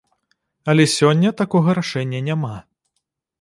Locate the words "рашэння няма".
1.81-2.55